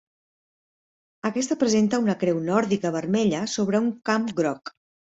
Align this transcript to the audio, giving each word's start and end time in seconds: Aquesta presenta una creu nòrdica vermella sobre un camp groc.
Aquesta 1.29 1.59
presenta 1.65 2.01
una 2.05 2.17
creu 2.25 2.41
nòrdica 2.49 2.95
vermella 2.99 3.45
sobre 3.57 3.87
un 3.87 3.95
camp 4.11 4.31
groc. 4.43 4.79